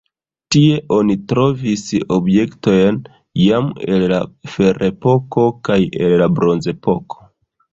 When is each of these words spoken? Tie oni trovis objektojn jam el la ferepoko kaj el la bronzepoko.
Tie 0.53 0.77
oni 0.95 1.17
trovis 1.31 1.83
objektojn 2.17 2.97
jam 3.41 3.69
el 3.97 4.07
la 4.13 4.23
ferepoko 4.55 5.47
kaj 5.69 5.81
el 6.07 6.17
la 6.25 6.31
bronzepoko. 6.41 7.25